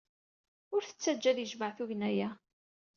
[0.73, 2.29] Ur t-ttajja ad yejmeɛ tugna-a.